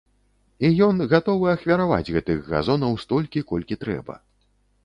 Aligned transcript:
І 0.69 0.71
ён 0.85 1.03
гатовы 1.11 1.51
ахвяраваць 1.57 2.13
гэтых 2.15 2.39
газонаў 2.55 2.99
столькі, 3.05 3.47
колькі 3.53 3.79
трэба. 3.85 4.19